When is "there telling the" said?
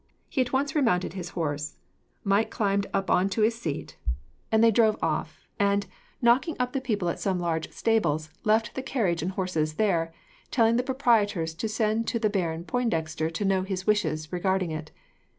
9.75-10.81